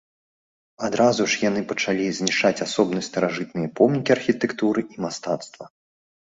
[0.85, 5.63] Адразу ж яны пачалі знішчаць асобныя старажытныя помнікі архітэктуры і мастацтва.